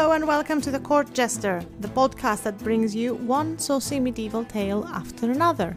Hello 0.00 0.12
and 0.12 0.26
welcome 0.26 0.62
to 0.62 0.70
The 0.70 0.80
Court 0.80 1.12
Jester, 1.12 1.62
the 1.80 1.88
podcast 1.88 2.44
that 2.44 2.56
brings 2.56 2.94
you 2.94 3.16
one 3.16 3.58
saucy 3.58 4.00
medieval 4.00 4.46
tale 4.46 4.86
after 4.86 5.30
another. 5.30 5.76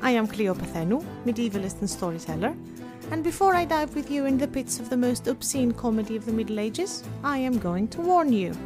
I 0.00 0.12
am 0.12 0.26
Kleio 0.26 0.54
medievalist 1.26 1.80
and 1.80 1.90
storyteller, 1.90 2.56
and 3.10 3.22
before 3.22 3.54
I 3.54 3.66
dive 3.66 3.94
with 3.94 4.10
you 4.10 4.24
in 4.24 4.38
the 4.38 4.48
pits 4.48 4.80
of 4.80 4.88
the 4.88 4.96
most 4.96 5.28
obscene 5.28 5.72
comedy 5.72 6.16
of 6.16 6.24
the 6.24 6.32
Middle 6.32 6.58
Ages, 6.58 7.04
I 7.22 7.36
am 7.36 7.58
going 7.58 7.88
to 7.88 8.00
warn 8.00 8.32
you. 8.32 8.56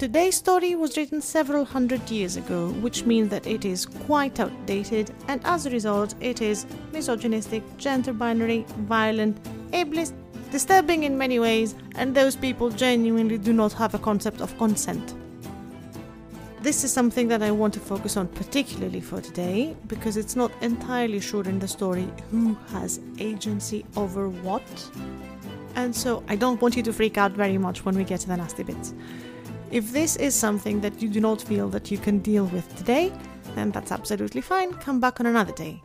Today's 0.00 0.34
story 0.34 0.74
was 0.74 0.96
written 0.96 1.22
several 1.22 1.64
hundred 1.64 2.10
years 2.10 2.36
ago, 2.36 2.70
which 2.80 3.04
means 3.04 3.30
that 3.30 3.46
it 3.46 3.64
is 3.64 3.86
quite 3.86 4.40
outdated, 4.40 5.12
and 5.28 5.40
as 5.44 5.66
a 5.66 5.70
result, 5.70 6.16
it 6.20 6.42
is 6.42 6.66
misogynistic, 6.92 7.62
gender 7.78 8.12
binary, 8.12 8.66
violent, 8.88 9.40
ableist, 9.70 10.14
disturbing 10.50 11.04
in 11.04 11.16
many 11.16 11.38
ways, 11.38 11.74
and 11.94 12.14
those 12.14 12.36
people 12.36 12.70
genuinely 12.70 13.38
do 13.38 13.52
not 13.52 13.72
have 13.74 13.94
a 13.94 13.98
concept 13.98 14.40
of 14.40 14.56
consent. 14.58 15.14
This 16.60 16.84
is 16.84 16.92
something 16.92 17.28
that 17.28 17.42
I 17.42 17.50
want 17.50 17.72
to 17.74 17.80
focus 17.80 18.18
on 18.18 18.28
particularly 18.28 19.00
for 19.00 19.20
today 19.22 19.74
because 19.86 20.18
it's 20.18 20.36
not 20.36 20.52
entirely 20.60 21.18
sure 21.18 21.44
in 21.44 21.58
the 21.58 21.68
story 21.68 22.06
who 22.30 22.54
has 22.68 23.00
agency 23.18 23.86
over 23.96 24.28
what. 24.28 24.90
And 25.74 25.96
so 25.96 26.22
I 26.28 26.36
don't 26.36 26.60
want 26.60 26.76
you 26.76 26.82
to 26.82 26.92
freak 26.92 27.16
out 27.16 27.32
very 27.32 27.56
much 27.56 27.86
when 27.86 27.96
we 27.96 28.04
get 28.04 28.20
to 28.20 28.28
the 28.28 28.36
nasty 28.36 28.62
bits. 28.62 28.92
If 29.70 29.92
this 29.92 30.16
is 30.16 30.34
something 30.34 30.82
that 30.82 31.00
you 31.00 31.08
do 31.08 31.20
not 31.20 31.40
feel 31.40 31.68
that 31.70 31.90
you 31.90 31.96
can 31.96 32.18
deal 32.18 32.44
with 32.46 32.76
today, 32.76 33.10
then 33.54 33.70
that's 33.70 33.90
absolutely 33.90 34.42
fine. 34.42 34.74
Come 34.74 35.00
back 35.00 35.18
on 35.20 35.26
another 35.26 35.52
day 35.52 35.82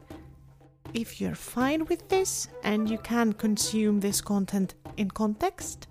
if 0.95 1.19
you're 1.19 1.35
fine 1.35 1.85
with 1.85 2.07
this 2.07 2.47
and 2.63 2.89
you 2.89 2.97
can 2.97 3.33
consume 3.33 3.99
this 3.99 4.21
content 4.21 4.75
in 4.95 5.11
context, 5.11 5.87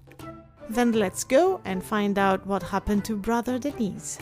then 0.71 0.93
let's 0.93 1.25
go 1.25 1.61
and 1.67 1.85
find 1.85 2.19
out 2.19 2.47
what 2.47 2.63
happened 2.63 3.05
to 3.05 3.17
Brother 3.17 3.59
Denise. 3.59 4.19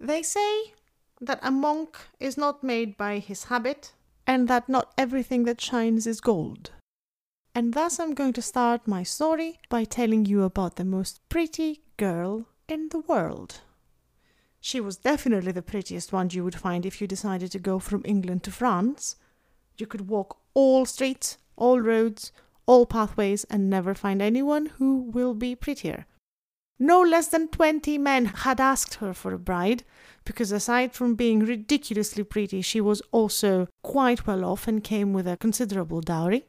They 0.00 0.24
say 0.24 0.72
that 1.20 1.38
a 1.42 1.52
monk 1.52 1.96
is 2.18 2.36
not 2.36 2.64
made 2.64 2.96
by 2.96 3.20
his 3.20 3.44
habit 3.44 3.92
and 4.26 4.48
that 4.48 4.68
not 4.68 4.92
everything 4.98 5.44
that 5.44 5.60
shines 5.60 6.08
is 6.08 6.20
gold. 6.20 6.72
And 7.54 7.72
thus 7.72 8.00
I'm 8.00 8.14
going 8.14 8.32
to 8.32 8.42
start 8.42 8.88
my 8.88 9.04
story 9.04 9.60
by 9.68 9.84
telling 9.84 10.24
you 10.24 10.42
about 10.42 10.74
the 10.74 10.84
most 10.84 11.20
pretty 11.28 11.82
girl 11.96 12.48
in 12.66 12.88
the 12.88 13.00
world. 13.00 13.60
She 14.64 14.80
was 14.80 14.96
definitely 14.96 15.50
the 15.50 15.60
prettiest 15.60 16.12
one 16.12 16.30
you 16.30 16.44
would 16.44 16.54
find 16.54 16.86
if 16.86 17.00
you 17.00 17.08
decided 17.08 17.50
to 17.50 17.58
go 17.58 17.80
from 17.80 18.02
England 18.04 18.44
to 18.44 18.52
France. 18.52 19.16
You 19.76 19.88
could 19.88 20.08
walk 20.08 20.38
all 20.54 20.86
streets, 20.86 21.36
all 21.56 21.80
roads, 21.80 22.30
all 22.64 22.86
pathways, 22.86 23.42
and 23.50 23.68
never 23.68 23.92
find 23.92 24.22
anyone 24.22 24.66
who 24.78 24.98
will 24.98 25.34
be 25.34 25.56
prettier. 25.56 26.06
No 26.78 27.02
less 27.02 27.26
than 27.26 27.48
twenty 27.48 27.98
men 27.98 28.26
had 28.26 28.60
asked 28.60 28.94
her 28.94 29.12
for 29.12 29.34
a 29.34 29.38
bride, 29.38 29.82
because 30.24 30.52
aside 30.52 30.92
from 30.92 31.16
being 31.16 31.40
ridiculously 31.40 32.22
pretty, 32.22 32.62
she 32.62 32.80
was 32.80 33.02
also 33.10 33.66
quite 33.82 34.28
well 34.28 34.44
off 34.44 34.68
and 34.68 34.84
came 34.84 35.12
with 35.12 35.26
a 35.26 35.36
considerable 35.36 36.00
dowry. 36.00 36.44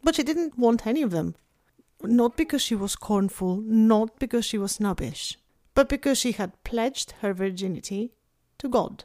But 0.00 0.14
she 0.14 0.22
didn't 0.22 0.56
want 0.56 0.86
any 0.86 1.02
of 1.02 1.10
them. 1.10 1.34
Not 2.04 2.36
because 2.36 2.62
she 2.62 2.76
was 2.76 2.92
scornful, 2.92 3.56
not 3.56 4.20
because 4.20 4.44
she 4.44 4.58
was 4.58 4.72
snobbish 4.72 5.36
but 5.76 5.90
because 5.90 6.16
she 6.16 6.32
had 6.32 6.64
pledged 6.64 7.12
her 7.20 7.34
virginity 7.34 8.14
to 8.56 8.66
God. 8.66 9.04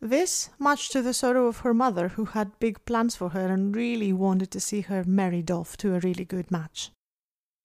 This, 0.00 0.48
much 0.58 0.88
to 0.90 1.02
the 1.02 1.12
sorrow 1.12 1.46
of 1.46 1.58
her 1.58 1.74
mother, 1.74 2.08
who 2.08 2.24
had 2.24 2.58
big 2.58 2.82
plans 2.86 3.14
for 3.16 3.28
her 3.28 3.46
and 3.52 3.76
really 3.76 4.14
wanted 4.14 4.50
to 4.52 4.60
see 4.60 4.80
her 4.80 5.04
married 5.04 5.50
off 5.50 5.76
to 5.76 5.94
a 5.94 6.00
really 6.00 6.24
good 6.24 6.50
match. 6.50 6.90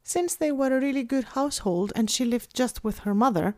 Since 0.04 0.36
they 0.36 0.52
were 0.52 0.76
a 0.76 0.82
really 0.82 1.04
good 1.04 1.24
household 1.24 1.94
and 1.96 2.10
she 2.10 2.26
lived 2.26 2.54
just 2.54 2.84
with 2.84 3.00
her 3.00 3.16
mother, 3.16 3.56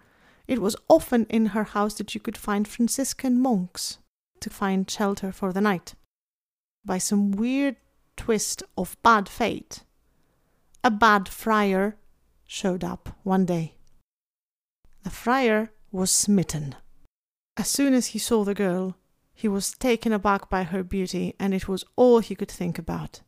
it 0.48 0.62
was 0.62 0.76
often 0.88 1.26
in 1.28 1.48
her 1.48 1.64
house 1.64 1.96
that 1.96 2.14
you 2.14 2.22
could 2.22 2.38
find 2.38 2.68
Franciscan 2.68 3.40
monks 3.40 3.98
to 4.42 4.50
find 4.52 4.90
shelter 4.90 5.32
for 5.32 5.52
the 5.52 5.62
night. 5.62 5.96
By 6.86 7.00
some 7.00 7.32
weird 7.32 7.78
twist 8.16 8.62
of 8.78 8.96
bad 9.02 9.28
fate, 9.28 9.84
a 10.84 10.92
bad 10.92 11.28
friar 11.28 11.96
showed 12.46 12.84
up 12.84 13.18
one 13.24 13.46
day. 13.46 13.74
The 15.04 15.10
friar 15.10 15.72
was 15.92 16.12
smitten. 16.12 16.76
As 17.58 17.70
soon 17.70 17.94
as 17.94 18.08
he 18.08 18.20
saw 18.20 18.44
the 18.44 18.56
girl, 18.56 18.96
he 19.34 19.48
was 19.48 19.74
taken 19.74 20.14
aback 20.14 20.50
by 20.50 20.64
her 20.64 20.82
beauty, 20.84 21.36
and 21.40 21.54
it 21.54 21.68
was 21.68 21.84
all 21.96 22.20
he 22.20 22.36
could 22.36 22.50
think 22.52 22.80
about. 22.80 23.22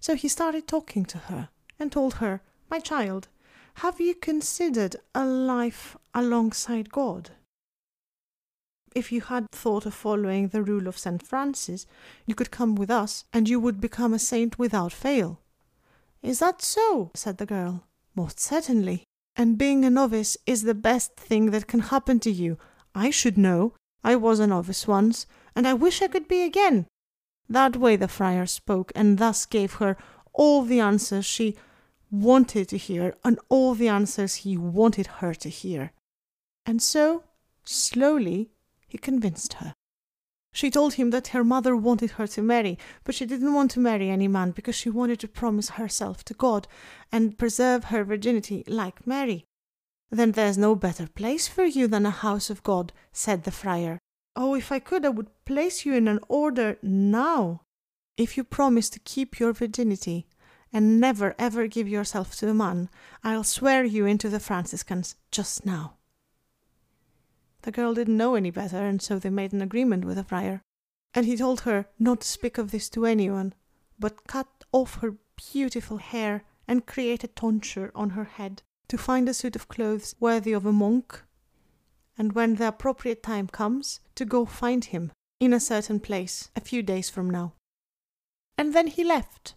So 0.00 0.14
he 0.14 0.28
started 0.28 0.66
talking 0.66 1.04
to 1.06 1.18
her 1.18 1.48
and 1.78 1.90
told 1.90 2.14
her, 2.14 2.42
My 2.70 2.78
child, 2.78 3.28
have 3.80 4.00
you 4.00 4.14
considered 4.14 4.96
a 5.14 5.24
life 5.26 5.96
alongside 6.14 6.92
God? 6.92 7.30
If 8.94 9.12
you 9.12 9.20
had 9.20 9.50
thought 9.50 9.84
of 9.84 9.94
following 9.94 10.48
the 10.48 10.62
rule 10.62 10.86
of 10.86 10.96
St. 10.96 11.22
Francis, 11.22 11.86
you 12.24 12.34
could 12.34 12.50
come 12.50 12.76
with 12.76 12.90
us, 12.90 13.24
and 13.32 13.48
you 13.48 13.60
would 13.60 13.80
become 13.80 14.14
a 14.14 14.18
saint 14.18 14.58
without 14.58 14.92
fail. 14.92 15.40
Is 16.22 16.38
that 16.38 16.62
so? 16.62 17.10
said 17.14 17.38
the 17.38 17.46
girl. 17.46 17.84
Most 18.14 18.40
certainly 18.40 19.04
and 19.36 19.58
being 19.58 19.84
a 19.84 19.90
novice 19.90 20.36
is 20.46 20.62
the 20.62 20.74
best 20.74 21.16
thing 21.16 21.50
that 21.50 21.66
can 21.66 21.80
happen 21.80 22.18
to 22.20 22.30
you. 22.30 22.58
I 22.94 23.10
should 23.10 23.36
know. 23.36 23.74
I 24.02 24.16
was 24.16 24.40
a 24.40 24.46
novice 24.46 24.86
once, 24.86 25.26
and 25.54 25.66
I 25.66 25.74
wish 25.74 26.00
I 26.00 26.08
could 26.08 26.28
be 26.28 26.42
again. 26.42 26.86
That 27.48 27.76
way 27.76 27.96
the 27.96 28.08
friar 28.08 28.46
spoke, 28.46 28.92
and 28.94 29.18
thus 29.18 29.46
gave 29.46 29.74
her 29.74 29.96
all 30.32 30.62
the 30.62 30.80
answers 30.80 31.26
she 31.26 31.56
wanted 32.10 32.68
to 32.68 32.78
hear, 32.78 33.14
and 33.24 33.38
all 33.48 33.74
the 33.74 33.88
answers 33.88 34.36
he 34.36 34.56
wanted 34.56 35.06
her 35.18 35.34
to 35.34 35.48
hear. 35.48 35.92
And 36.64 36.82
so, 36.82 37.24
slowly, 37.64 38.50
he 38.86 38.98
convinced 38.98 39.54
her. 39.54 39.74
She 40.56 40.70
told 40.70 40.94
him 40.94 41.10
that 41.10 41.28
her 41.28 41.44
mother 41.44 41.76
wanted 41.76 42.12
her 42.12 42.26
to 42.28 42.40
marry, 42.40 42.78
but 43.04 43.14
she 43.14 43.26
didn't 43.26 43.52
want 43.52 43.72
to 43.72 43.78
marry 43.78 44.08
any 44.08 44.26
man 44.26 44.52
because 44.52 44.74
she 44.74 44.88
wanted 44.88 45.20
to 45.20 45.28
promise 45.28 45.68
herself 45.68 46.24
to 46.24 46.32
God 46.32 46.66
and 47.12 47.36
preserve 47.36 47.84
her 47.84 48.04
virginity 48.04 48.64
like 48.66 49.06
Mary. 49.06 49.44
Then 50.10 50.32
there's 50.32 50.56
no 50.56 50.74
better 50.74 51.08
place 51.08 51.46
for 51.46 51.64
you 51.64 51.86
than 51.86 52.06
a 52.06 52.10
house 52.10 52.48
of 52.48 52.62
God, 52.62 52.94
said 53.12 53.44
the 53.44 53.50
friar. 53.50 53.98
Oh, 54.34 54.54
if 54.54 54.72
I 54.72 54.78
could, 54.78 55.04
I 55.04 55.10
would 55.10 55.28
place 55.44 55.84
you 55.84 55.92
in 55.92 56.08
an 56.08 56.20
order 56.26 56.78
now. 56.82 57.60
If 58.16 58.38
you 58.38 58.42
promise 58.42 58.88
to 58.90 58.98
keep 59.00 59.38
your 59.38 59.52
virginity 59.52 60.26
and 60.72 60.98
never 60.98 61.34
ever 61.38 61.66
give 61.66 61.86
yourself 61.86 62.34
to 62.36 62.48
a 62.48 62.54
man, 62.54 62.88
I'll 63.22 63.44
swear 63.44 63.84
you 63.84 64.06
into 64.06 64.30
the 64.30 64.40
Franciscans 64.40 65.16
just 65.30 65.66
now. 65.66 65.95
The 67.66 67.72
girl 67.72 67.94
didn't 67.94 68.16
know 68.16 68.36
any 68.36 68.52
better, 68.52 68.76
and 68.76 69.02
so 69.02 69.18
they 69.18 69.28
made 69.28 69.52
an 69.52 69.60
agreement 69.60 70.04
with 70.04 70.18
the 70.18 70.22
friar. 70.22 70.62
And 71.12 71.26
he 71.26 71.36
told 71.36 71.62
her 71.62 71.86
not 71.98 72.20
to 72.20 72.28
speak 72.28 72.58
of 72.58 72.70
this 72.70 72.88
to 72.90 73.04
anyone, 73.04 73.54
but 73.98 74.28
cut 74.28 74.46
off 74.70 75.00
her 75.00 75.16
beautiful 75.52 75.96
hair 75.96 76.44
and 76.68 76.86
create 76.86 77.24
a 77.24 77.26
tonsure 77.26 77.90
on 77.92 78.10
her 78.10 78.22
head 78.22 78.62
to 78.86 78.96
find 78.96 79.28
a 79.28 79.34
suit 79.34 79.56
of 79.56 79.66
clothes 79.66 80.14
worthy 80.20 80.52
of 80.52 80.64
a 80.64 80.72
monk, 80.72 81.24
and 82.16 82.34
when 82.34 82.54
the 82.54 82.68
appropriate 82.68 83.24
time 83.24 83.48
comes, 83.48 83.98
to 84.14 84.24
go 84.24 84.46
find 84.46 84.84
him 84.84 85.10
in 85.40 85.52
a 85.52 85.58
certain 85.58 85.98
place 85.98 86.52
a 86.54 86.60
few 86.60 86.84
days 86.84 87.10
from 87.10 87.28
now. 87.28 87.54
And 88.56 88.74
then 88.74 88.86
he 88.86 89.02
left, 89.02 89.56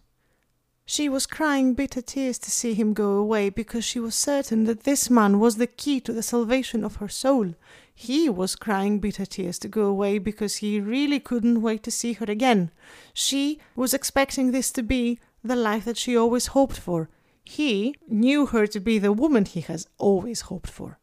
she 0.90 1.08
was 1.08 1.24
crying 1.24 1.74
bitter 1.74 2.02
tears 2.02 2.36
to 2.40 2.50
see 2.50 2.74
him 2.74 2.94
go 2.94 3.12
away 3.12 3.48
because 3.48 3.84
she 3.84 4.00
was 4.00 4.16
certain 4.16 4.64
that 4.64 4.82
this 4.82 5.08
man 5.08 5.38
was 5.38 5.54
the 5.54 5.68
key 5.68 6.00
to 6.00 6.12
the 6.12 6.20
salvation 6.20 6.82
of 6.82 6.96
her 6.96 7.06
soul. 7.06 7.54
He 8.00 8.30
was 8.30 8.56
crying 8.56 8.98
bitter 8.98 9.26
tears 9.26 9.58
to 9.58 9.68
go 9.68 9.84
away 9.84 10.16
because 10.16 10.56
he 10.56 10.80
really 10.80 11.20
couldn't 11.20 11.60
wait 11.60 11.82
to 11.82 11.90
see 11.90 12.14
her 12.14 12.24
again. 12.24 12.70
She 13.12 13.60
was 13.76 13.92
expecting 13.92 14.52
this 14.52 14.72
to 14.72 14.82
be 14.82 15.20
the 15.44 15.54
life 15.54 15.84
that 15.84 15.98
she 15.98 16.16
always 16.16 16.46
hoped 16.56 16.78
for. 16.78 17.10
He 17.44 17.94
knew 18.08 18.46
her 18.46 18.66
to 18.68 18.80
be 18.80 18.98
the 18.98 19.12
woman 19.12 19.44
he 19.44 19.60
has 19.60 19.86
always 19.98 20.40
hoped 20.48 20.70
for. 20.70 20.98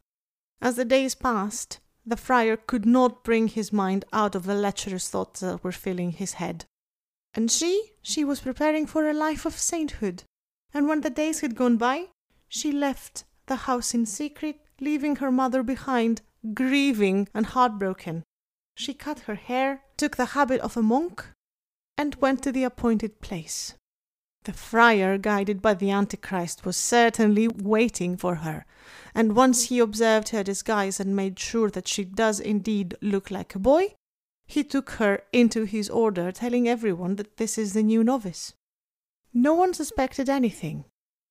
As 0.60 0.74
the 0.74 0.84
days 0.84 1.14
passed, 1.14 1.78
the 2.04 2.16
friar 2.16 2.56
could 2.56 2.84
not 2.84 3.22
bring 3.22 3.46
his 3.46 3.72
mind 3.72 4.04
out 4.12 4.34
of 4.34 4.42
the 4.42 4.56
lecherous 4.56 5.08
thoughts 5.08 5.38
that 5.38 5.62
were 5.62 5.70
filling 5.70 6.10
his 6.10 6.32
head. 6.32 6.64
And 7.32 7.48
she, 7.48 7.92
she 8.02 8.24
was 8.24 8.40
preparing 8.40 8.86
for 8.86 9.08
a 9.08 9.14
life 9.14 9.46
of 9.46 9.56
sainthood. 9.56 10.24
And 10.74 10.88
when 10.88 11.02
the 11.02 11.10
days 11.10 11.42
had 11.42 11.54
gone 11.54 11.76
by, 11.76 12.06
she 12.48 12.72
left 12.72 13.22
the 13.46 13.68
house 13.70 13.94
in 13.94 14.04
secret, 14.04 14.56
leaving 14.80 15.16
her 15.16 15.30
mother 15.30 15.62
behind, 15.62 16.22
grieving 16.54 17.28
and 17.34 17.46
heartbroken. 17.46 18.24
She 18.74 18.94
cut 18.94 19.20
her 19.20 19.34
hair, 19.34 19.82
took 19.96 20.16
the 20.16 20.26
habit 20.36 20.60
of 20.60 20.76
a 20.76 20.82
monk, 20.82 21.26
and 21.96 22.14
went 22.16 22.42
to 22.44 22.52
the 22.52 22.64
appointed 22.64 23.20
place. 23.20 23.74
The 24.44 24.52
friar, 24.52 25.18
guided 25.18 25.60
by 25.60 25.74
the 25.74 25.90
Antichrist, 25.90 26.64
was 26.64 26.76
certainly 26.76 27.48
waiting 27.48 28.16
for 28.16 28.36
her, 28.36 28.64
and 29.14 29.34
once 29.34 29.64
he 29.64 29.80
observed 29.80 30.28
her 30.28 30.44
disguise 30.44 31.00
and 31.00 31.16
made 31.16 31.38
sure 31.38 31.70
that 31.70 31.88
she 31.88 32.04
does 32.04 32.38
indeed 32.38 32.96
look 33.02 33.30
like 33.30 33.54
a 33.54 33.58
boy, 33.58 33.94
he 34.46 34.64
took 34.64 34.90
her 34.92 35.22
into 35.32 35.64
his 35.64 35.90
order, 35.90 36.32
telling 36.32 36.68
everyone 36.68 37.16
that 37.16 37.36
this 37.36 37.58
is 37.58 37.74
the 37.74 37.82
new 37.82 38.02
novice. 38.02 38.54
No 39.34 39.54
one 39.54 39.74
suspected 39.74 40.28
anything. 40.30 40.84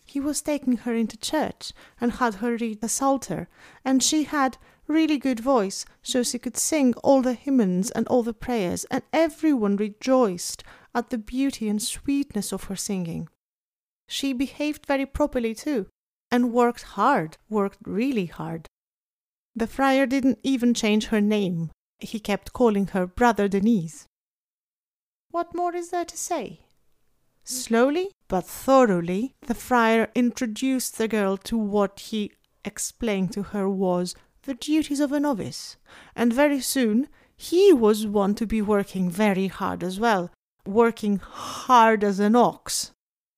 He 0.06 0.20
was 0.20 0.42
taking 0.42 0.78
her 0.78 0.94
into 0.94 1.18
church 1.18 1.74
and 2.00 2.14
had 2.14 2.36
her 2.36 2.56
read 2.56 2.82
the 2.82 2.90
Psalter, 2.90 3.50
and 3.84 4.04
she 4.04 4.24
had 4.24 4.58
really 4.88 5.18
good 5.18 5.40
voice, 5.40 5.86
so 6.02 6.24
she 6.24 6.40
could 6.40 6.58
sing 6.58 6.94
all 7.04 7.22
the 7.22 7.34
hymns 7.34 7.92
and 7.92 8.08
all 8.08 8.24
the 8.24 8.34
prayers, 8.34 8.86
and 8.86 9.04
everyone 9.12 9.76
rejoiced 9.76 10.64
at 10.96 11.10
the 11.10 11.18
beauty 11.18 11.68
and 11.68 11.82
sweetness 11.82 12.52
of 12.52 12.66
her 12.66 12.76
singing. 12.76 13.30
She 14.08 14.34
behaved 14.34 14.86
very 14.86 15.06
properly 15.06 15.54
too, 15.54 15.88
and 16.32 16.54
worked 16.54 16.84
hard, 16.84 17.38
worked 17.50 17.80
really 17.86 18.26
hard. 18.26 18.68
The 19.56 19.68
friar 19.68 20.06
didn't 20.06 20.40
even 20.44 20.74
change 20.74 21.08
her 21.08 21.22
name. 21.22 21.72
He 22.00 22.20
kept 22.20 22.54
calling 22.54 22.88
her 22.88 23.08
Brother 23.08 23.48
Denise. 23.48 24.06
What 25.32 25.56
more 25.56 25.76
is 25.76 25.90
there 25.90 26.06
to 26.06 26.18
say? 26.18 26.62
Slowly 27.44 28.12
but 28.28 28.46
thoroughly, 28.46 29.34
the 29.42 29.56
friar 29.56 30.10
introduced 30.14 30.98
the 30.98 31.08
girl 31.08 31.38
to 31.38 31.58
what 31.58 32.00
he 32.00 32.34
explained 32.66 33.32
to 33.34 33.44
her 33.44 33.70
was 33.70 34.16
the 34.48 34.54
duties 34.56 35.02
of 35.02 35.12
a 35.12 35.20
novice, 35.20 35.76
and 36.16 36.34
very 36.34 36.62
soon 36.62 37.10
he 37.36 37.74
was 37.74 38.08
one 38.08 38.34
to 38.34 38.48
be 38.48 38.62
working 38.62 39.10
very 39.10 39.48
hard 39.48 39.84
as 39.84 40.00
well, 40.00 40.32
working 40.66 41.18
hard 41.18 42.02
as 42.02 42.20
an 42.20 42.36
ox. 42.36 42.92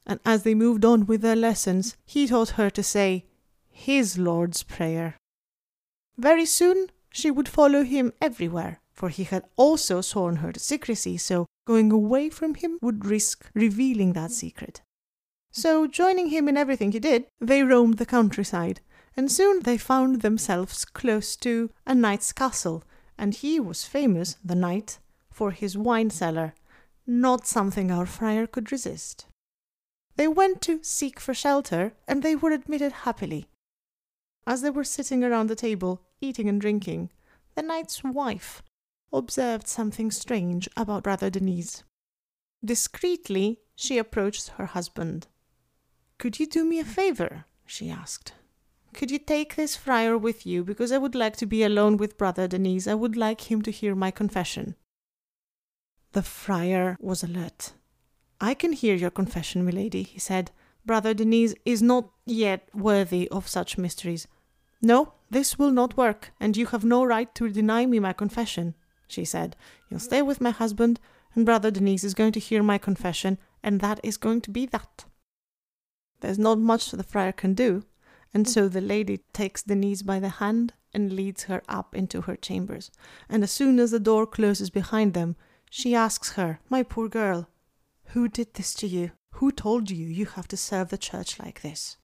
And 0.06 0.20
as 0.24 0.44
they 0.44 0.54
moved 0.54 0.86
on 0.86 1.08
with 1.08 1.22
their 1.22 1.36
lessons, 1.36 1.98
he 2.06 2.28
taught 2.28 2.52
her 2.52 2.70
to 2.70 2.84
say 2.84 3.26
his 3.70 4.20
Lord's 4.20 4.62
Prayer. 4.62 5.18
Very 6.16 6.46
soon 6.46 6.92
she 7.12 7.32
would 7.32 7.50
follow 7.50 7.84
him 7.84 8.14
everywhere, 8.22 8.80
for 8.94 9.10
he 9.10 9.24
had 9.24 9.46
also 9.56 10.02
sworn 10.02 10.38
her 10.38 10.52
to 10.52 10.60
secrecy, 10.60 11.18
so 11.18 11.48
going 11.66 11.92
away 11.92 12.30
from 12.30 12.54
him 12.54 12.78
would 12.84 13.06
risk 13.06 13.50
revealing 13.56 14.14
that 14.14 14.32
secret. 14.32 14.82
So, 15.52 15.88
joining 15.88 16.28
him 16.28 16.48
in 16.48 16.56
everything 16.56 16.92
he 16.92 17.00
did, 17.00 17.26
they 17.42 17.64
roamed 17.64 17.98
the 17.98 18.06
countryside, 18.06 18.82
and 19.20 19.30
soon 19.30 19.64
they 19.64 19.78
found 19.78 20.22
themselves 20.22 20.86
close 20.86 21.36
to 21.36 21.70
a 21.86 21.94
knight's 21.94 22.32
castle, 22.32 22.86
and 23.18 23.34
he 23.34 23.60
was 23.60 23.84
famous, 23.84 24.38
the 24.46 24.56
knight, 24.56 24.98
for 25.30 25.52
his 25.52 25.78
wine 25.78 26.10
cellar, 26.10 26.54
not 27.06 27.46
something 27.46 27.92
our 27.92 28.06
friar 28.06 28.48
could 28.48 28.72
resist. 28.72 29.26
They 30.16 30.30
went 30.30 30.62
to 30.62 30.82
seek 30.84 31.20
for 31.20 31.34
shelter, 31.34 31.92
and 32.08 32.24
they 32.24 32.34
were 32.34 32.52
admitted 32.52 32.94
happily. 32.94 33.50
As 34.48 34.62
they 34.62 34.70
were 34.70 34.86
sitting 34.86 35.22
around 35.22 35.48
the 35.48 35.64
table, 35.68 36.02
eating 36.22 36.48
and 36.48 36.62
drinking, 36.62 37.10
the 37.56 37.62
knight's 37.62 38.02
wife 38.02 38.64
observed 39.12 39.68
something 39.68 40.12
strange 40.12 40.70
about 40.78 41.04
Brother 41.04 41.30
Denise. 41.30 41.84
Discreetly, 42.64 43.60
she 43.76 43.98
approached 43.98 44.48
her 44.52 44.68
husband. 44.68 45.28
Could 46.20 46.40
you 46.40 46.48
do 46.48 46.64
me 46.64 46.80
a 46.80 46.86
favor? 46.86 47.44
she 47.66 47.90
asked. 47.90 48.32
Could 49.00 49.12
you 49.12 49.18
take 49.18 49.56
this 49.56 49.78
friar 49.78 50.18
with 50.18 50.46
you, 50.46 50.62
because 50.66 50.92
I 50.92 50.98
would 50.98 51.16
like 51.16 51.38
to 51.38 51.46
be 51.46 51.64
alone 51.64 51.96
with 51.96 52.18
Brother 52.18 52.50
Denise. 52.50 52.86
I 52.86 52.96
would 52.96 53.16
like 53.16 53.50
him 53.50 53.62
to 53.62 53.72
hear 53.72 53.96
my 53.96 54.12
confession. 54.12 54.76
The 56.12 56.22
friar 56.22 56.98
was 57.00 57.24
alert. 57.24 57.72
I 58.42 58.54
can 58.54 58.74
hear 58.74 58.96
your 58.96 59.10
confession, 59.10 59.64
milady, 59.64 60.04
he 60.04 60.20
said. 60.20 60.52
Brother 60.86 61.14
Denise 61.14 61.56
is 61.64 61.82
not 61.82 62.10
yet 62.26 62.68
worthy 62.74 63.30
of 63.30 63.48
such 63.48 63.78
mysteries. 63.78 64.28
No, 64.82 65.14
this 65.30 65.58
will 65.58 65.72
not 65.72 65.96
work, 65.96 66.34
and 66.38 66.58
you 66.58 66.66
have 66.66 66.84
no 66.84 67.06
right 67.06 67.34
to 67.36 67.48
deny 67.48 67.86
me 67.86 68.00
my 68.00 68.12
confession 68.12 68.76
she 69.08 69.24
said. 69.24 69.56
You'll 69.90 70.02
stay 70.02 70.22
with 70.22 70.42
my 70.42 70.52
husband, 70.52 71.00
and 71.36 71.46
Brother 71.46 71.72
Denise 71.72 72.04
is 72.04 72.14
going 72.14 72.34
to 72.34 72.40
hear 72.42 72.62
my 72.62 72.78
confession, 72.78 73.38
and 73.64 73.80
that 73.80 74.02
is 74.04 74.18
going 74.18 74.42
to 74.42 74.52
be 74.52 74.66
that. 74.66 75.06
There's 76.20 76.38
not 76.38 76.60
much 76.60 76.92
the 76.92 77.02
friar 77.02 77.32
can 77.32 77.54
do, 77.54 77.86
and 78.34 78.46
mm. 78.46 78.50
so 78.50 78.68
the 78.68 78.82
lady 78.82 79.20
takes 79.34 79.64
Denise 79.64 80.02
by 80.02 80.20
the 80.20 80.30
hand 80.30 80.74
and 80.94 81.14
leads 81.14 81.44
her 81.44 81.62
up 81.68 81.96
into 81.96 82.22
her 82.22 82.36
chambers. 82.36 82.92
And 83.28 83.44
as 83.44 83.52
soon 83.52 83.80
as 83.80 83.92
the 83.92 84.00
door 84.00 84.26
closes 84.26 84.70
behind 84.70 85.14
them, 85.14 85.36
she 85.70 85.94
asks 85.94 86.34
her, 86.34 86.60
My 86.70 86.84
poor 86.84 87.08
girl, 87.08 87.48
who 88.08 88.28
did 88.28 88.54
this 88.56 88.74
to 88.76 88.88
you? 88.88 89.12
Who 89.34 89.52
told 89.52 89.92
you 89.92 90.08
you 90.08 90.26
have 90.26 90.48
to 90.50 90.58
serve 90.58 90.90
the 90.90 90.98
church 90.98 91.40
like 91.40 91.62
this? 91.62 91.98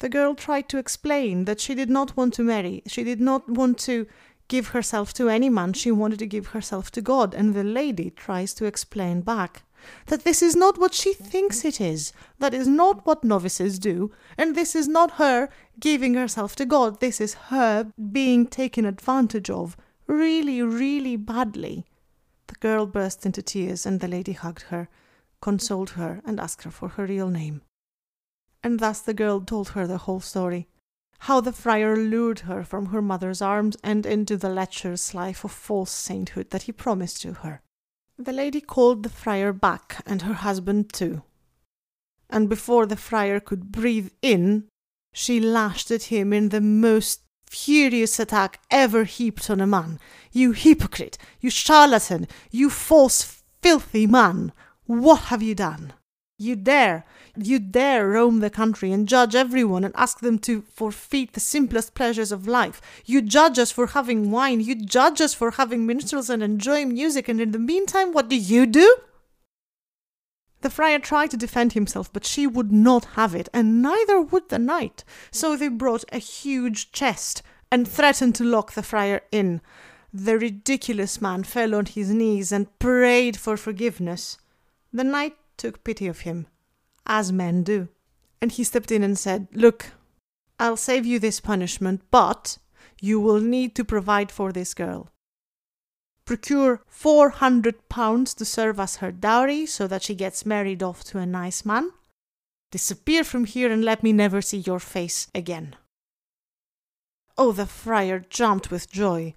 The 0.00 0.08
girl 0.08 0.34
tried 0.34 0.68
to 0.68 0.78
explain 0.78 1.44
that 1.44 1.60
she 1.60 1.74
did 1.74 1.88
not 1.88 2.16
want 2.16 2.34
to 2.34 2.42
marry. 2.42 2.82
She 2.86 3.04
did 3.04 3.20
not 3.20 3.48
want 3.48 3.78
to 3.80 4.06
give 4.48 4.68
herself 4.68 5.14
to 5.14 5.28
any 5.28 5.48
man, 5.48 5.72
she 5.72 5.90
wanted 5.90 6.18
to 6.18 6.26
give 6.26 6.48
herself 6.48 6.90
to 6.90 7.00
God. 7.00 7.32
And 7.34 7.54
the 7.54 7.64
lady 7.64 8.10
tries 8.10 8.52
to 8.54 8.66
explain 8.66 9.22
back 9.22 9.62
that 10.06 10.24
this 10.24 10.42
is 10.42 10.56
not 10.56 10.78
what 10.78 10.94
she 10.94 11.12
thinks 11.12 11.64
it 11.64 11.80
is, 11.80 12.12
that 12.38 12.54
is 12.54 12.68
not 12.68 13.06
what 13.06 13.24
novices 13.24 13.78
do, 13.78 14.12
and 14.36 14.54
this 14.54 14.74
is 14.74 14.88
not 14.88 15.12
her 15.12 15.48
giving 15.80 16.14
herself 16.14 16.54
to 16.56 16.66
God, 16.66 17.00
this 17.00 17.20
is 17.20 17.34
her 17.34 17.92
being 18.10 18.46
taken 18.46 18.84
advantage 18.84 19.50
of 19.50 19.76
really, 20.06 20.62
really 20.62 21.16
badly. 21.16 21.84
The 22.48 22.54
girl 22.56 22.86
burst 22.86 23.24
into 23.24 23.42
tears, 23.42 23.86
and 23.86 24.00
the 24.00 24.08
lady 24.08 24.32
hugged 24.32 24.62
her, 24.62 24.88
consoled 25.40 25.90
her, 25.90 26.20
and 26.24 26.38
asked 26.38 26.64
her 26.64 26.70
for 26.70 26.88
her 26.88 27.06
real 27.06 27.28
name. 27.28 27.62
And 28.62 28.78
thus 28.78 29.00
the 29.00 29.14
girl 29.14 29.40
told 29.40 29.70
her 29.70 29.86
the 29.86 29.98
whole 29.98 30.20
story 30.20 30.68
how 31.26 31.40
the 31.40 31.52
friar 31.52 31.96
lured 31.96 32.40
her 32.40 32.64
from 32.64 32.86
her 32.86 33.00
mother's 33.00 33.40
arms 33.40 33.76
and 33.84 34.04
into 34.04 34.36
the 34.36 34.48
lecherous 34.48 35.14
life 35.14 35.44
of 35.44 35.52
false 35.52 35.92
sainthood 35.92 36.50
that 36.50 36.62
he 36.62 36.72
promised 36.72 37.22
to 37.22 37.32
her. 37.34 37.62
The 38.24 38.32
lady 38.32 38.60
called 38.60 39.02
the 39.02 39.08
friar 39.08 39.52
back, 39.52 40.00
and 40.06 40.22
her 40.22 40.34
husband 40.34 40.92
too. 40.92 41.22
And 42.30 42.48
before 42.48 42.86
the 42.86 42.96
friar 42.96 43.40
could 43.40 43.72
breathe 43.72 44.10
in, 44.22 44.68
she 45.12 45.40
lashed 45.40 45.90
at 45.90 46.04
him 46.04 46.32
in 46.32 46.50
the 46.50 46.60
most 46.60 47.22
furious 47.50 48.20
attack 48.20 48.60
ever 48.70 49.02
heaped 49.02 49.50
on 49.50 49.60
a 49.60 49.66
man. 49.66 49.98
You 50.30 50.52
hypocrite! 50.52 51.18
You 51.40 51.50
charlatan! 51.50 52.28
You 52.52 52.70
false, 52.70 53.42
filthy 53.60 54.06
man! 54.06 54.52
What 54.86 55.22
have 55.22 55.42
you 55.42 55.56
done? 55.56 55.92
You 56.42 56.56
dare, 56.56 57.04
you 57.36 57.60
dare 57.60 58.08
roam 58.08 58.40
the 58.40 58.50
country 58.50 58.90
and 58.90 59.06
judge 59.06 59.36
everyone 59.36 59.84
and 59.84 59.94
ask 59.96 60.18
them 60.18 60.40
to 60.40 60.62
forfeit 60.62 61.34
the 61.34 61.40
simplest 61.40 61.94
pleasures 61.94 62.32
of 62.32 62.48
life. 62.48 62.80
You 63.04 63.22
judge 63.22 63.60
us 63.60 63.70
for 63.70 63.86
having 63.86 64.32
wine, 64.32 64.60
you 64.60 64.74
judge 64.74 65.20
us 65.20 65.34
for 65.34 65.52
having 65.52 65.86
minstrels 65.86 66.28
and 66.28 66.42
enjoying 66.42 66.94
music, 66.94 67.28
and 67.28 67.40
in 67.40 67.52
the 67.52 67.60
meantime, 67.60 68.12
what 68.12 68.28
do 68.28 68.34
you 68.34 68.66
do? 68.66 68.96
The 70.62 70.70
friar 70.70 70.98
tried 70.98 71.30
to 71.30 71.36
defend 71.36 71.74
himself, 71.74 72.12
but 72.12 72.26
she 72.26 72.48
would 72.48 72.72
not 72.72 73.04
have 73.16 73.36
it, 73.36 73.48
and 73.54 73.80
neither 73.80 74.20
would 74.20 74.48
the 74.48 74.58
knight. 74.58 75.04
So 75.30 75.56
they 75.56 75.68
brought 75.68 76.04
a 76.10 76.18
huge 76.18 76.90
chest 76.90 77.42
and 77.70 77.86
threatened 77.86 78.34
to 78.36 78.44
lock 78.44 78.72
the 78.72 78.82
friar 78.82 79.22
in. 79.30 79.60
The 80.12 80.38
ridiculous 80.38 81.20
man 81.20 81.44
fell 81.44 81.72
on 81.74 81.86
his 81.86 82.10
knees 82.10 82.50
and 82.50 82.76
prayed 82.80 83.36
for 83.36 83.56
forgiveness. 83.56 84.38
The 84.92 85.04
knight 85.04 85.36
took 85.56 85.84
pity 85.84 86.06
of 86.06 86.20
him, 86.20 86.46
as 87.06 87.32
men 87.32 87.62
do. 87.62 87.88
And 88.40 88.52
he 88.52 88.64
stepped 88.64 88.90
in 88.90 89.02
and 89.02 89.18
said, 89.18 89.48
Look, 89.52 89.92
I'll 90.58 90.76
save 90.76 91.06
you 91.06 91.18
this 91.18 91.40
punishment, 91.40 92.02
but 92.10 92.58
you 93.00 93.20
will 93.20 93.40
need 93.40 93.74
to 93.76 93.84
provide 93.84 94.30
for 94.30 94.52
this 94.52 94.74
girl. 94.74 95.08
Procure 96.24 96.82
four 96.86 97.30
hundred 97.30 97.88
pounds 97.88 98.32
to 98.34 98.44
serve 98.44 98.78
as 98.78 98.96
her 98.96 99.10
dowry 99.10 99.66
so 99.66 99.86
that 99.88 100.02
she 100.02 100.14
gets 100.14 100.46
married 100.46 100.82
off 100.82 101.02
to 101.04 101.18
a 101.18 101.26
nice 101.26 101.64
man. 101.64 101.90
Disappear 102.70 103.24
from 103.24 103.44
here 103.44 103.70
and 103.70 103.84
let 103.84 104.02
me 104.02 104.12
never 104.12 104.40
see 104.40 104.58
your 104.58 104.78
face 104.78 105.26
again. 105.34 105.76
Oh, 107.36 107.52
the 107.52 107.66
friar 107.66 108.20
jumped 108.20 108.70
with 108.70 108.90
joy. 108.90 109.34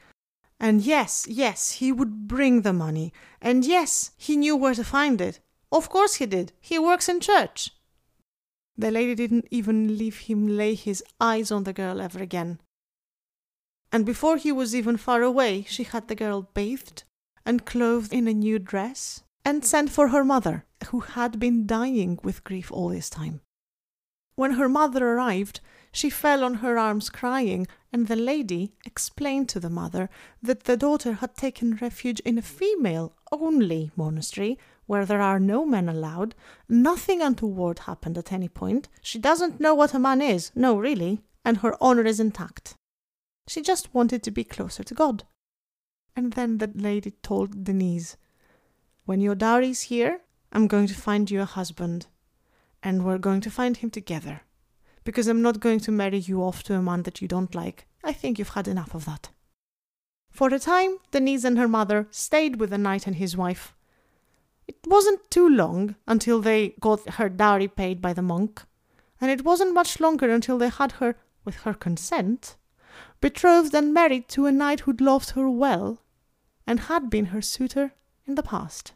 And 0.59 0.81
yes, 0.81 1.25
yes, 1.27 1.71
he 1.73 1.91
would 1.91 2.27
bring 2.27 2.61
the 2.61 2.71
money. 2.71 3.11
And 3.41 3.65
yes, 3.65 4.11
he 4.17 4.37
knew 4.37 4.55
where 4.55 4.75
to 4.75 4.83
find 4.83 5.19
it. 5.19 5.39
Of 5.71 5.89
course 5.89 6.15
he 6.15 6.25
did. 6.25 6.51
He 6.61 6.79
works 6.79 7.09
in 7.09 7.19
church. 7.19 7.71
The 8.77 8.91
lady 8.91 9.15
didn't 9.15 9.47
even 9.51 9.97
leave 9.97 10.19
him 10.19 10.47
lay 10.47 10.75
his 10.75 11.03
eyes 11.19 11.51
on 11.51 11.63
the 11.63 11.73
girl 11.73 12.01
ever 12.01 12.21
again. 12.21 12.59
And 13.91 14.05
before 14.05 14.37
he 14.37 14.51
was 14.51 14.75
even 14.75 14.97
far 14.97 15.21
away, 15.21 15.63
she 15.63 15.83
had 15.83 16.07
the 16.07 16.15
girl 16.15 16.49
bathed 16.53 17.03
and 17.45 17.65
clothed 17.65 18.11
in 18.11 18.27
a 18.27 18.33
new 18.33 18.59
dress 18.59 19.23
and 19.45 19.63
sent 19.63 19.89
for 19.91 20.09
her 20.09 20.23
mother, 20.23 20.65
who 20.87 21.01
had 21.01 21.39
been 21.39 21.67
dying 21.67 22.19
with 22.23 22.43
grief 22.43 22.71
all 22.71 22.89
this 22.89 23.09
time. 23.09 23.41
When 24.35 24.53
her 24.53 24.67
mother 24.67 25.07
arrived, 25.07 25.61
she 25.91 26.09
fell 26.09 26.43
on 26.43 26.55
her 26.55 26.77
arms 26.77 27.09
crying, 27.09 27.67
and 27.93 28.07
the 28.07 28.17
lady 28.17 28.73
explained 28.85 29.47
to 29.49 29.59
the 29.61 29.69
mother 29.69 30.09
that 30.41 30.63
the 30.63 30.75
daughter 30.75 31.13
had 31.13 31.35
taken 31.35 31.75
refuge 31.75 32.19
in 32.21 32.37
a 32.37 32.41
female 32.41 33.13
only 33.31 33.91
monastery 33.95 34.59
where 34.87 35.05
there 35.05 35.21
are 35.21 35.39
no 35.39 35.65
men 35.65 35.89
allowed. 35.89 36.35
Nothing 36.69 37.21
untoward 37.21 37.79
happened 37.79 38.17
at 38.17 38.31
any 38.31 38.47
point. 38.47 38.89
She 39.01 39.19
doesn't 39.19 39.59
know 39.59 39.73
what 39.73 39.93
a 39.93 39.99
man 39.99 40.21
is, 40.21 40.51
no, 40.55 40.77
really, 40.77 41.21
and 41.43 41.57
her 41.57 41.75
honor 41.81 42.05
is 42.05 42.19
intact. 42.19 42.75
She 43.47 43.61
just 43.61 43.93
wanted 43.93 44.23
to 44.23 44.31
be 44.31 44.43
closer 44.43 44.83
to 44.83 44.93
God. 44.93 45.23
And 46.15 46.33
then 46.33 46.57
the 46.57 46.71
lady 46.73 47.11
told 47.11 47.63
Denise, 47.63 48.17
When 49.05 49.21
your 49.21 49.35
dowry's 49.35 49.83
here, 49.83 50.21
I'm 50.51 50.67
going 50.67 50.87
to 50.87 50.95
find 50.95 51.29
you 51.29 51.41
a 51.41 51.45
husband, 51.45 52.07
and 52.81 53.03
we're 53.03 53.17
going 53.17 53.41
to 53.41 53.51
find 53.51 53.77
him 53.77 53.89
together. 53.89 54.41
Because 55.03 55.27
I'm 55.27 55.41
not 55.41 55.59
going 55.59 55.79
to 55.81 55.91
marry 55.91 56.17
you 56.17 56.41
off 56.41 56.63
to 56.63 56.75
a 56.75 56.81
man 56.81 57.03
that 57.03 57.21
you 57.21 57.27
don't 57.27 57.53
like. 57.53 57.87
I 58.03 58.13
think 58.13 58.39
you've 58.39 58.49
had 58.49 58.67
enough 58.67 58.95
of 58.95 59.05
that. 59.05 59.29
For 60.31 60.47
a 60.53 60.59
time, 60.59 60.97
Denise 61.11 61.43
and 61.43 61.57
her 61.57 61.67
mother 61.67 62.07
stayed 62.11 62.59
with 62.59 62.69
the 62.69 62.77
knight 62.77 63.07
and 63.07 63.15
his 63.15 63.37
wife. 63.37 63.75
It 64.67 64.77
wasn't 64.87 65.29
too 65.29 65.47
long 65.47 65.95
until 66.07 66.41
they 66.41 66.75
got 66.79 67.15
her 67.15 67.29
dowry 67.29 67.67
paid 67.67 68.01
by 68.01 68.13
the 68.13 68.21
monk, 68.21 68.63
and 69.21 69.29
it 69.29 69.45
wasn't 69.45 69.73
much 69.73 69.99
longer 69.99 70.29
until 70.29 70.57
they 70.57 70.69
had 70.69 70.93
her, 70.93 71.15
with 71.43 71.55
her 71.57 71.73
consent, 71.73 72.55
betrothed 73.21 73.75
and 73.75 73.93
married 73.93 74.27
to 74.29 74.45
a 74.45 74.51
knight 74.51 74.81
who'd 74.81 75.01
loved 75.01 75.31
her 75.31 75.49
well 75.49 76.01
and 76.65 76.81
had 76.81 77.09
been 77.09 77.25
her 77.25 77.41
suitor 77.41 77.93
in 78.25 78.35
the 78.35 78.43
past. 78.43 78.93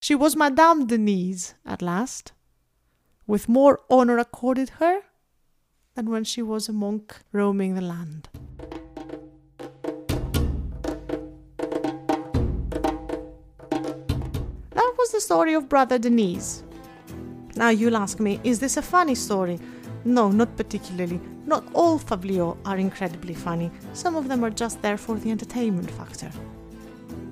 She 0.00 0.14
was 0.14 0.34
Madame 0.34 0.86
Denise 0.86 1.54
at 1.64 1.80
last, 1.80 2.32
with 3.26 3.48
more 3.48 3.78
honor 3.88 4.18
accorded 4.18 4.70
her 4.80 5.02
than 5.94 6.10
when 6.10 6.24
she 6.24 6.42
was 6.42 6.68
a 6.68 6.72
monk 6.72 7.20
roaming 7.30 7.74
the 7.74 7.80
land. 7.80 8.28
The 15.12 15.20
story 15.20 15.52
of 15.52 15.68
Brother 15.68 15.98
Denise. 15.98 16.62
Now 17.54 17.68
you'll 17.68 17.98
ask 17.98 18.18
me, 18.18 18.40
is 18.44 18.60
this 18.60 18.78
a 18.78 18.82
funny 18.82 19.14
story? 19.14 19.60
No, 20.06 20.30
not 20.30 20.56
particularly. 20.56 21.20
Not 21.44 21.64
all 21.74 21.98
fabliaux 21.98 22.56
are 22.64 22.78
incredibly 22.78 23.34
funny. 23.34 23.70
Some 23.92 24.16
of 24.16 24.26
them 24.26 24.42
are 24.42 24.48
just 24.48 24.80
there 24.80 24.96
for 24.96 25.16
the 25.16 25.30
entertainment 25.30 25.90
factor. 25.90 26.30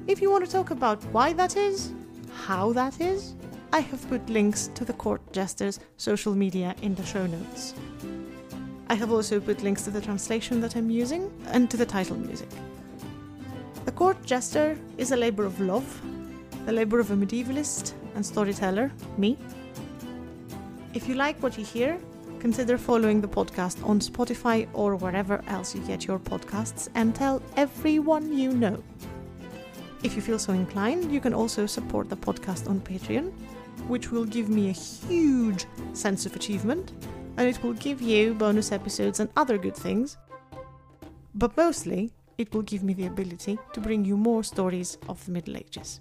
If 0.07 0.21
you 0.21 0.31
want 0.31 0.45
to 0.45 0.51
talk 0.51 0.71
about 0.71 1.03
why 1.05 1.33
that 1.33 1.57
is, 1.57 1.95
how 2.45 2.75
that 2.75 3.01
is, 3.01 3.35
I 3.73 3.81
have 3.81 4.07
put 4.11 4.29
links 4.29 4.69
to 4.75 4.85
the 4.85 4.93
court 4.93 5.23
jester's 5.33 5.81
social 5.97 6.35
media 6.35 6.77
in 6.83 6.95
the 6.95 7.07
show 7.07 7.27
notes. 7.27 7.73
I 8.91 8.95
have 8.95 9.11
also 9.11 9.41
put 9.41 9.63
links 9.63 9.85
to 9.85 9.91
the 9.91 10.03
translation 10.03 10.61
that 10.61 10.77
I'm 10.77 10.91
using 10.91 11.33
and 11.47 11.71
to 11.71 11.79
the 11.79 11.87
title 11.87 12.19
music. 12.19 12.51
The 13.87 13.93
court 13.93 14.23
jester 14.27 14.77
is 14.99 15.13
a 15.13 15.17
labor 15.17 15.47
of 15.47 15.59
love, 15.61 15.89
the 16.67 16.73
labor 16.73 17.01
of 17.01 17.11
a 17.11 17.17
medievalist 17.17 17.95
and 18.15 18.25
storyteller, 18.25 18.93
me. 19.17 19.39
If 20.95 21.09
you 21.09 21.15
like 21.15 21.43
what 21.43 21.57
you 21.57 21.65
hear, 21.65 21.99
consider 22.41 22.77
following 22.77 23.21
the 23.21 23.29
podcast 23.29 23.87
on 23.87 24.01
Spotify 24.01 24.69
or 24.73 24.97
wherever 24.97 25.43
else 25.47 25.75
you 25.75 25.81
get 25.83 26.07
your 26.07 26.19
podcasts 26.19 26.89
and 26.95 27.15
tell 27.15 27.43
everyone 27.57 28.37
you 28.37 28.53
know. 28.53 28.83
If 30.03 30.17
you 30.17 30.23
feel 30.23 30.39
so 30.39 30.53
inclined, 30.53 31.13
you 31.13 31.21
can 31.21 31.35
also 31.35 31.67
support 31.67 32.09
the 32.09 32.17
podcast 32.17 32.69
on 32.69 32.81
Patreon, 32.81 33.33
which 33.87 34.11
will 34.11 34.25
give 34.25 34.49
me 34.49 34.71
a 34.71 34.73
huge 34.73 35.67
sense 35.93 36.27
of 36.27 36.35
achievement 36.35 36.93
and 37.37 37.49
it 37.49 37.63
will 37.63 37.75
give 37.75 38.01
you 38.03 38.35
bonus 38.35 38.73
episodes 38.73 39.21
and 39.21 39.31
other 39.37 39.59
good 39.59 39.77
things. 39.77 40.17
But 41.35 41.57
mostly, 41.57 42.11
it 42.39 42.53
will 42.55 42.63
give 42.63 42.83
me 42.83 42.95
the 42.95 43.07
ability 43.07 43.59
to 43.73 43.81
bring 43.81 44.05
you 44.05 44.17
more 44.17 44.43
stories 44.43 44.99
of 45.09 45.25
the 45.25 45.33
Middle 45.33 45.57
Ages. 45.57 46.01